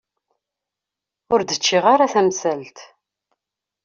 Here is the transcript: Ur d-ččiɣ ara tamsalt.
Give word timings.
Ur 1.33 1.39
d-ččiɣ 1.43 1.83
ara 1.93 2.11
tamsalt. 2.13 2.77